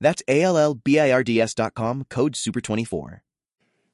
[0.00, 3.20] That's A-L-L-B-I-R-D-S.com, code SUPER24.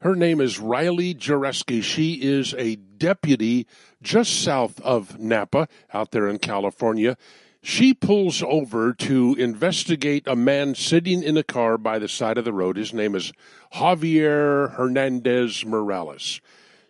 [0.00, 1.82] Her name is Riley Jarecki.
[1.82, 3.67] She is a deputy
[4.03, 7.17] just south of Napa, out there in California.
[7.61, 12.45] She pulls over to investigate a man sitting in a car by the side of
[12.45, 12.76] the road.
[12.76, 13.32] His name is
[13.75, 16.40] Javier Hernandez Morales.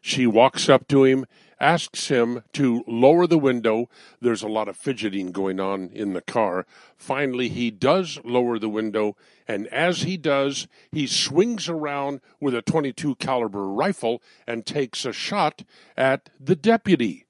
[0.02, 1.24] She walks up to him
[1.60, 3.88] asks him to lower the window.
[4.20, 6.66] There's a lot of fidgeting going on in the car.
[6.97, 9.16] Finally, he does lower the window,
[9.47, 15.12] and as he does, he swings around with a 22 caliber rifle and takes a
[15.12, 15.62] shot
[15.97, 17.25] at the deputy.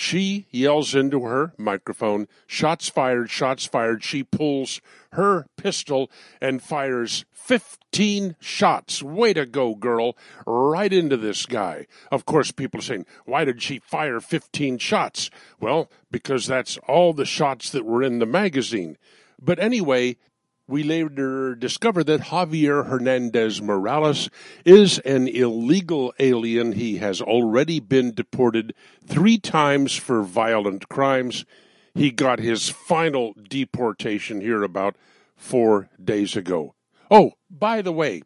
[0.00, 4.04] She yells into her microphone, shots fired, shots fired.
[4.04, 4.80] She pulls
[5.14, 6.08] her pistol
[6.40, 9.02] and fires 15 shots.
[9.02, 10.16] Way to go, girl.
[10.46, 11.88] Right into this guy.
[12.12, 15.30] Of course, people are saying, why did she fire 15 shots?
[15.58, 18.98] Well, because that's all the shots that were in the magazine.
[19.42, 20.16] But anyway,
[20.68, 24.28] we later discover that Javier Hernandez Morales
[24.66, 26.72] is an illegal alien.
[26.72, 28.74] He has already been deported
[29.04, 31.46] three times for violent crimes.
[31.94, 34.94] He got his final deportation here about
[35.36, 36.74] four days ago.
[37.10, 38.20] Oh, by the way,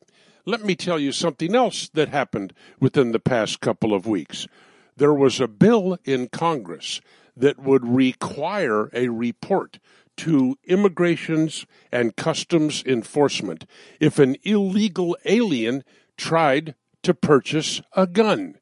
[0.45, 4.49] let me tell you something else that happened within the past couple of weeks.
[4.97, 7.01] There was a bill in Congress
[7.37, 9.79] that would require a report
[10.19, 13.65] to immigrations and customs enforcement
[14.01, 15.85] if an illegal alien
[16.17, 18.57] tried to purchase a gun.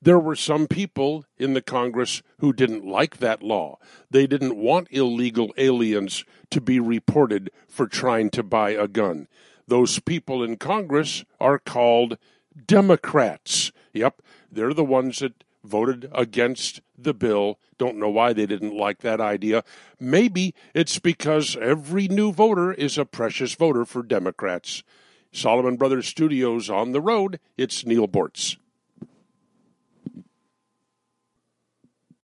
[0.00, 3.78] There were some people in the Congress who didn't like that law.
[4.10, 9.28] They didn't want illegal aliens to be reported for trying to buy a gun.
[9.66, 12.18] Those people in Congress are called
[12.66, 13.72] Democrats.
[13.94, 14.20] Yep,
[14.52, 17.58] they're the ones that voted against the bill.
[17.78, 19.64] Don't know why they didn't like that idea.
[19.98, 24.82] Maybe it's because every new voter is a precious voter for Democrats.
[25.32, 27.40] Solomon Brothers Studios on the road.
[27.56, 28.56] It's Neal Boortz.